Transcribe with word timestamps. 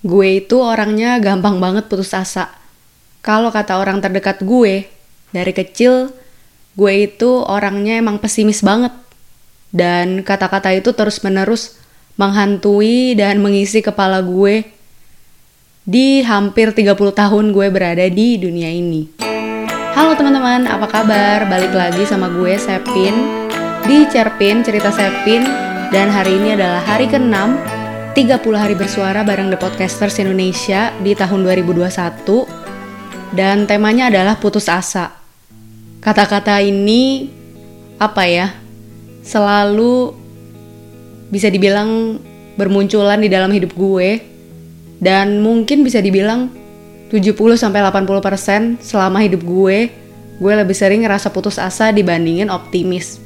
gue 0.00 0.40
itu 0.40 0.56
orangnya 0.56 1.20
gampang 1.20 1.60
banget 1.60 1.84
putus 1.92 2.16
asa. 2.16 2.48
Kalau 3.20 3.52
kata 3.52 3.76
orang 3.76 4.00
terdekat 4.00 4.40
gue, 4.40 4.88
dari 5.28 5.52
kecil 5.52 6.08
gue 6.72 6.92
itu 7.04 7.44
orangnya 7.44 8.00
emang 8.00 8.16
pesimis 8.16 8.64
banget. 8.64 8.96
Dan 9.70 10.24
kata-kata 10.24 10.72
itu 10.74 10.90
terus-menerus 10.96 11.78
menghantui 12.16 13.14
dan 13.14 13.38
mengisi 13.38 13.84
kepala 13.84 14.18
gue 14.24 14.66
di 15.84 16.24
hampir 16.24 16.72
30 16.72 16.96
tahun 16.96 17.44
gue 17.52 17.66
berada 17.68 18.04
di 18.08 18.40
dunia 18.40 18.72
ini. 18.72 19.12
Halo 19.94 20.16
teman-teman, 20.16 20.64
apa 20.64 20.86
kabar? 20.88 21.44
Balik 21.44 21.76
lagi 21.76 22.02
sama 22.08 22.32
gue 22.32 22.56
Sepin 22.56 23.14
di 23.84 24.08
Cerpin 24.08 24.64
Cerita 24.64 24.88
Sepin 24.88 25.44
dan 25.92 26.08
hari 26.08 26.40
ini 26.40 26.56
adalah 26.56 26.82
hari 26.82 27.04
ke-6 27.04 27.79
30 28.10 28.42
hari 28.58 28.74
bersuara 28.74 29.22
bareng 29.22 29.54
The 29.54 29.58
Podcasters 29.62 30.18
Indonesia 30.18 30.90
di 30.98 31.14
tahun 31.14 31.46
2021 31.46 33.38
dan 33.38 33.70
temanya 33.70 34.10
adalah 34.10 34.34
putus 34.34 34.66
asa. 34.66 35.14
Kata-kata 36.02 36.58
ini 36.58 37.30
apa 38.02 38.26
ya? 38.26 38.50
Selalu 39.22 40.10
bisa 41.30 41.54
dibilang 41.54 42.18
bermunculan 42.58 43.22
di 43.22 43.30
dalam 43.30 43.54
hidup 43.54 43.78
gue 43.78 44.18
dan 44.98 45.38
mungkin 45.38 45.86
bisa 45.86 46.02
dibilang 46.02 46.50
70 47.14 47.30
sampai 47.54 47.78
80% 47.78 48.82
selama 48.82 49.22
hidup 49.22 49.46
gue 49.46 49.86
gue 50.42 50.52
lebih 50.58 50.74
sering 50.74 51.06
ngerasa 51.06 51.30
putus 51.30 51.62
asa 51.62 51.94
dibandingin 51.94 52.50
optimis. 52.50 53.22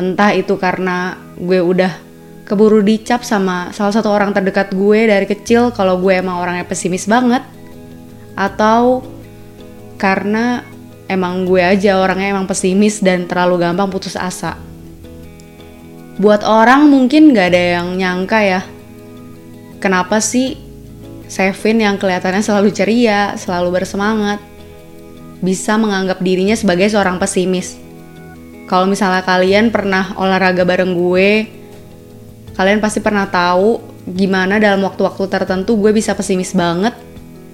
Entah 0.00 0.32
itu 0.32 0.56
karena 0.56 1.20
gue 1.36 1.60
udah 1.60 2.07
keburu 2.48 2.80
dicap 2.80 3.20
sama 3.22 3.68
salah 3.76 3.92
satu 3.92 4.08
orang 4.08 4.32
terdekat 4.32 4.72
gue 4.72 5.04
dari 5.04 5.28
kecil 5.28 5.68
kalau 5.70 6.00
gue 6.00 6.16
emang 6.16 6.40
orangnya 6.40 6.64
pesimis 6.64 7.04
banget 7.04 7.44
atau 8.32 9.04
karena 10.00 10.64
emang 11.12 11.44
gue 11.44 11.60
aja 11.60 12.00
orangnya 12.00 12.32
emang 12.32 12.48
pesimis 12.48 13.04
dan 13.04 13.28
terlalu 13.28 13.60
gampang 13.60 13.92
putus 13.92 14.16
asa. 14.16 14.56
Buat 16.18 16.42
orang 16.42 16.88
mungkin 16.90 17.30
gak 17.30 17.54
ada 17.54 17.62
yang 17.78 17.94
nyangka 17.94 18.40
ya, 18.42 18.60
kenapa 19.78 20.18
sih 20.18 20.58
Sevin 21.28 21.78
yang 21.84 22.00
kelihatannya 22.00 22.40
selalu 22.40 22.72
ceria, 22.72 23.36
selalu 23.36 23.78
bersemangat, 23.78 24.40
bisa 25.44 25.76
menganggap 25.76 26.24
dirinya 26.24 26.56
sebagai 26.56 26.88
seorang 26.88 27.20
pesimis. 27.20 27.76
Kalau 28.64 28.88
misalnya 28.88 29.20
kalian 29.22 29.68
pernah 29.68 30.16
olahraga 30.16 30.64
bareng 30.64 30.96
gue, 30.96 31.57
Kalian 32.58 32.82
pasti 32.82 32.98
pernah 32.98 33.30
tahu 33.30 33.78
gimana 34.10 34.58
dalam 34.58 34.82
waktu-waktu 34.82 35.30
tertentu 35.30 35.78
gue 35.78 35.94
bisa 35.94 36.18
pesimis 36.18 36.58
banget, 36.58 36.90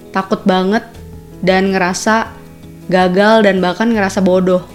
takut 0.09 0.41
banget, 0.49 0.81
dan 1.45 1.69
ngerasa 1.69 2.33
gagal 2.89 3.45
dan 3.45 3.61
bahkan 3.61 3.85
ngerasa 3.93 4.25
bodoh. 4.25 4.65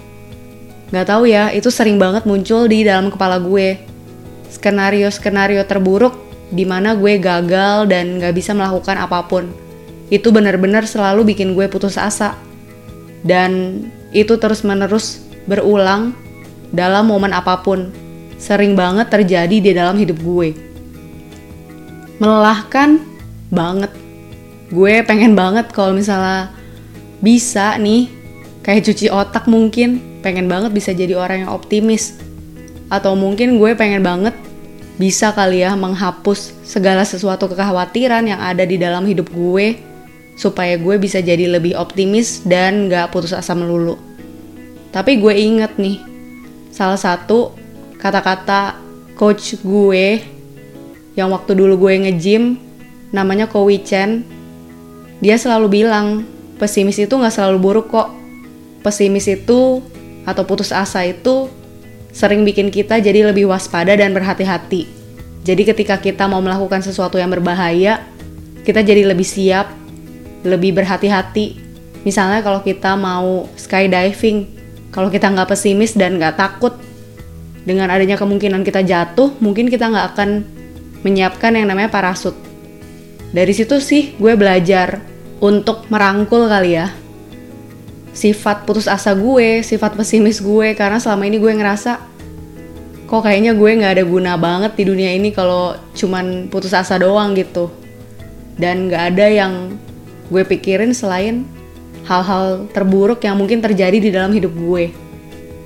Gak 0.94 1.10
tahu 1.10 1.26
ya, 1.26 1.50
itu 1.50 1.66
sering 1.66 1.98
banget 1.98 2.30
muncul 2.30 2.70
di 2.70 2.86
dalam 2.86 3.10
kepala 3.10 3.42
gue. 3.42 3.82
Skenario-skenario 4.54 5.66
terburuk 5.66 6.14
di 6.54 6.62
mana 6.62 6.94
gue 6.94 7.18
gagal 7.18 7.90
dan 7.90 8.22
gak 8.22 8.38
bisa 8.38 8.54
melakukan 8.54 9.02
apa 9.02 9.26
pun. 9.26 9.50
Itu 10.14 10.30
benar-benar 10.30 10.86
selalu 10.86 11.34
bikin 11.34 11.58
gue 11.58 11.66
putus 11.66 11.98
asa. 11.98 12.38
Dan 13.26 13.82
itu 14.14 14.38
terus-menerus 14.38 15.26
berulang 15.50 16.14
dalam 16.70 17.10
momen 17.10 17.34
apa 17.34 17.58
pun 17.66 17.90
sering 18.40 18.72
banget 18.72 19.12
terjadi 19.12 19.56
di 19.60 19.70
dalam 19.76 20.00
hidup 20.00 20.16
gue. 20.24 20.56
Melelahkan 22.16 23.04
banget. 23.52 23.92
Gue 24.72 25.04
pengen 25.04 25.36
banget 25.36 25.68
kalau 25.76 25.92
misalnya 25.92 26.48
bisa 27.20 27.76
nih 27.76 28.08
kayak 28.64 28.88
cuci 28.88 29.12
otak 29.12 29.44
mungkin 29.44 30.00
pengen 30.24 30.48
banget 30.48 30.72
bisa 30.72 30.96
jadi 30.96 31.20
orang 31.20 31.44
yang 31.44 31.52
optimis 31.52 32.16
atau 32.88 33.12
mungkin 33.12 33.60
gue 33.60 33.76
pengen 33.76 34.00
banget 34.00 34.32
bisa 34.96 35.32
kali 35.32 35.64
ya 35.64 35.72
menghapus 35.76 36.52
segala 36.64 37.04
sesuatu 37.04 37.48
kekhawatiran 37.48 38.24
yang 38.24 38.40
ada 38.40 38.64
di 38.64 38.76
dalam 38.76 39.04
hidup 39.08 39.32
gue 39.32 39.80
supaya 40.40 40.80
gue 40.80 40.96
bisa 40.96 41.20
jadi 41.20 41.48
lebih 41.48 41.76
optimis 41.76 42.40
dan 42.48 42.88
gak 42.88 43.12
putus 43.12 43.36
asa 43.36 43.52
melulu. 43.52 44.00
Tapi 44.88 45.20
gue 45.20 45.34
inget 45.36 45.76
nih, 45.76 46.00
salah 46.72 46.96
satu 46.96 47.52
kata-kata 48.00 48.80
coach 49.14 49.60
gue 49.60 50.24
yang 51.12 51.28
waktu 51.28 51.52
dulu 51.52 51.86
gue 51.86 52.08
nge-gym 52.08 52.56
namanya 53.12 53.44
Kowi 53.46 53.84
Chen. 53.84 54.24
Dia 55.20 55.36
selalu 55.36 55.84
bilang 55.84 56.24
pesimis 56.56 56.96
itu 56.96 57.12
nggak 57.12 57.34
selalu 57.34 57.58
buruk 57.60 57.92
kok. 57.92 58.08
Pesimis 58.80 59.28
itu 59.28 59.84
atau 60.24 60.42
putus 60.48 60.72
asa 60.72 61.04
itu 61.04 61.52
sering 62.10 62.42
bikin 62.48 62.72
kita 62.72 62.96
jadi 62.98 63.28
lebih 63.28 63.52
waspada 63.52 63.92
dan 63.92 64.16
berhati-hati. 64.16 64.88
Jadi 65.44 65.62
ketika 65.68 66.00
kita 66.00 66.24
mau 66.24 66.40
melakukan 66.40 66.80
sesuatu 66.80 67.20
yang 67.20 67.28
berbahaya 67.28 68.00
kita 68.64 68.80
jadi 68.80 69.08
lebih 69.08 69.24
siap 69.24 69.68
lebih 70.40 70.72
berhati-hati. 70.72 71.60
Misalnya 72.00 72.40
kalau 72.40 72.64
kita 72.64 72.96
mau 72.96 73.44
skydiving 73.60 74.48
kalau 74.88 75.12
kita 75.12 75.28
nggak 75.28 75.52
pesimis 75.52 75.92
dan 75.92 76.16
nggak 76.16 76.40
takut 76.40 76.72
dengan 77.64 77.92
adanya 77.92 78.16
kemungkinan 78.16 78.64
kita 78.64 78.80
jatuh, 78.84 79.36
mungkin 79.38 79.68
kita 79.68 79.88
nggak 79.92 80.06
akan 80.16 80.30
menyiapkan 81.04 81.56
yang 81.56 81.68
namanya 81.68 81.92
parasut. 81.92 82.36
Dari 83.30 83.52
situ 83.54 83.78
sih 83.78 84.16
gue 84.18 84.34
belajar 84.34 85.00
untuk 85.38 85.86
merangkul 85.88 86.50
kali 86.50 86.76
ya 86.76 86.90
sifat 88.10 88.66
putus 88.66 88.90
asa 88.90 89.14
gue, 89.14 89.62
sifat 89.62 89.94
pesimis 89.94 90.42
gue. 90.42 90.74
Karena 90.74 90.98
selama 90.98 91.30
ini 91.30 91.38
gue 91.38 91.52
ngerasa 91.54 91.92
kok 93.06 93.22
kayaknya 93.22 93.54
gue 93.54 93.70
nggak 93.80 93.92
ada 93.98 94.04
guna 94.06 94.32
banget 94.38 94.74
di 94.78 94.84
dunia 94.86 95.10
ini 95.14 95.34
kalau 95.34 95.78
cuman 95.94 96.50
putus 96.50 96.74
asa 96.74 96.98
doang 96.98 97.38
gitu. 97.38 97.70
Dan 98.60 98.90
nggak 98.90 99.14
ada 99.14 99.26
yang 99.30 99.52
gue 100.28 100.42
pikirin 100.42 100.92
selain 100.92 101.46
hal-hal 102.04 102.66
terburuk 102.74 103.22
yang 103.22 103.38
mungkin 103.38 103.62
terjadi 103.62 103.98
di 103.98 104.10
dalam 104.10 104.34
hidup 104.34 104.52
gue 104.52 105.09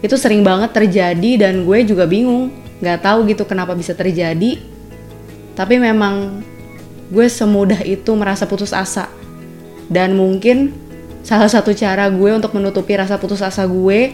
itu 0.05 0.21
sering 0.21 0.45
banget 0.45 0.77
terjadi 0.77 1.49
dan 1.49 1.65
gue 1.65 1.79
juga 1.89 2.05
bingung. 2.05 2.53
Nggak 2.85 3.01
tahu 3.01 3.25
gitu 3.33 3.49
kenapa 3.49 3.73
bisa 3.73 3.97
terjadi. 3.97 4.61
Tapi 5.57 5.81
memang 5.81 6.45
gue 7.09 7.25
semudah 7.25 7.81
itu 7.81 8.13
merasa 8.13 8.45
putus 8.45 8.77
asa. 8.77 9.09
Dan 9.89 10.13
mungkin 10.13 10.77
salah 11.25 11.49
satu 11.49 11.73
cara 11.73 12.13
gue 12.13 12.31
untuk 12.37 12.53
menutupi 12.53 12.93
rasa 13.01 13.17
putus 13.17 13.41
asa 13.41 13.65
gue 13.65 14.13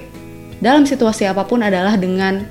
dalam 0.62 0.86
situasi 0.86 1.26
apa 1.26 1.42
pun 1.42 1.58
adalah 1.58 1.98
dengan 1.98 2.46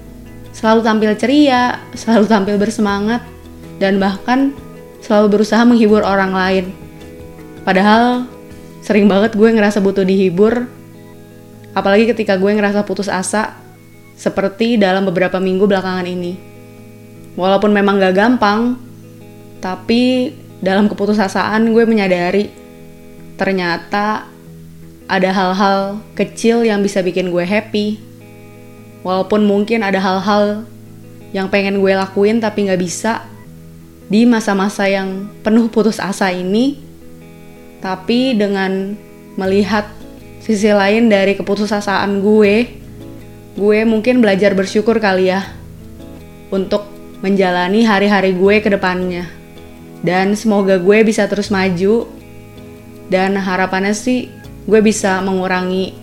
selalu 0.52 0.84
tampil 0.84 1.12
ceria, 1.16 1.80
selalu 1.96 2.26
tampil 2.28 2.56
bersemangat, 2.60 3.24
dan 3.80 4.04
bahkan 4.04 4.52
selalu 5.00 5.40
berusaha 5.40 5.64
menghibur 5.64 6.04
orang 6.04 6.36
lain. 6.36 6.66
Padahal 7.64 8.28
sering 8.84 9.08
banget 9.08 9.38
gue 9.40 9.48
ngerasa 9.48 9.80
butuh 9.80 10.04
dihibur 10.04 10.68
Apalagi 11.80 12.12
ketika 12.12 12.36
gue 12.36 12.52
ngerasa 12.52 12.84
putus 12.84 13.08
asa, 13.08 13.56
seperti 14.20 14.76
dalam 14.76 15.08
beberapa 15.08 15.40
minggu 15.40 15.64
belakangan 15.64 16.04
ini. 16.04 16.36
Walaupun 17.40 17.72
memang 17.72 18.04
gak 18.04 18.20
gampang, 18.20 18.76
tapi 19.64 20.36
dalam 20.60 20.92
keputusasaan 20.92 21.72
gue 21.72 21.88
menyadari 21.88 22.52
ternyata 23.40 24.28
ada 25.08 25.30
hal-hal 25.32 26.04
kecil 26.20 26.68
yang 26.68 26.84
bisa 26.84 27.00
bikin 27.00 27.32
gue 27.32 27.48
happy. 27.48 27.96
Walaupun 29.08 29.48
mungkin 29.48 29.80
ada 29.88 30.04
hal-hal 30.04 30.68
yang 31.32 31.48
pengen 31.48 31.80
gue 31.80 31.96
lakuin 31.96 32.44
tapi 32.44 32.68
gak 32.68 32.82
bisa 32.84 33.24
di 34.12 34.28
masa-masa 34.28 34.84
yang 34.92 35.32
penuh 35.40 35.72
putus 35.72 36.04
asa 36.04 36.28
ini. 36.36 36.76
Tapi 37.80 38.36
dengan 38.36 39.00
melihat 39.40 39.88
sisi 40.50 40.74
lain 40.74 41.13
dari 41.13 41.38
keputusasaan 41.38 42.25
gue, 42.25 42.56
gue 43.54 43.80
mungkin 43.86 44.18
belajar 44.18 44.57
bersyukur 44.57 44.98
kali 44.98 45.30
ya 45.30 45.46
untuk 46.50 46.90
menjalani 47.22 47.86
hari-hari 47.86 48.34
gue 48.34 48.57
ke 48.57 48.74
depannya. 48.74 49.30
Dan 50.01 50.34
semoga 50.34 50.81
gue 50.81 51.06
bisa 51.06 51.30
terus 51.30 51.54
maju 51.54 52.10
dan 53.13 53.38
harapannya 53.38 53.94
sih 53.94 54.34
gue 54.66 54.81
bisa 54.81 55.22
mengurangi 55.22 55.94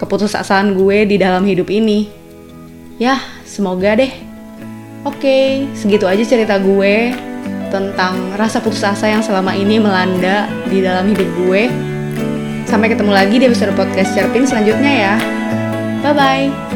keputusasaan 0.00 0.72
gue 0.72 1.04
di 1.04 1.20
dalam 1.20 1.44
hidup 1.44 1.68
ini. 1.68 2.08
Ya, 2.96 3.20
semoga 3.44 4.00
deh. 4.00 4.16
Oke, 5.04 5.68
segitu 5.76 6.08
aja 6.08 6.24
cerita 6.24 6.56
gue 6.56 7.12
tentang 7.68 8.32
rasa 8.40 8.64
putus 8.64 8.80
asa 8.80 9.12
yang 9.12 9.20
selama 9.20 9.52
ini 9.52 9.76
melanda 9.76 10.48
di 10.72 10.80
dalam 10.80 11.12
hidup 11.12 11.28
gue. 11.44 11.83
Sampai 12.74 12.90
ketemu 12.90 13.14
lagi 13.14 13.38
di 13.38 13.46
episode 13.46 13.70
podcast 13.78 14.18
Cerpin 14.18 14.50
selanjutnya 14.50 14.90
ya. 14.90 15.14
Bye-bye. 16.02 16.73